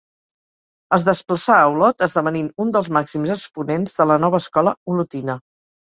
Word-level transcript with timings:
Es 0.95 1.03
desplaçà 1.09 1.57
a 1.57 1.67
Olot 1.75 2.01
esdevenint 2.07 2.49
un 2.65 2.73
dels 2.77 2.89
màxims 2.97 3.35
exponents 3.37 3.97
de 4.01 4.09
la 4.13 4.19
nova 4.25 4.45
escola 4.45 4.75
olotina. 4.95 5.37